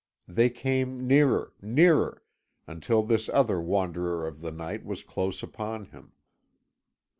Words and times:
They 0.27 0.49
came 0.49 1.05
nearer, 1.05 1.53
nearer, 1.61 2.23
until 2.65 3.03
this 3.03 3.29
other 3.29 3.61
wanderer 3.61 4.25
of 4.25 4.41
the 4.41 4.49
night 4.49 4.83
was 4.83 5.03
close 5.03 5.43
upon 5.43 5.85
him. 5.91 6.13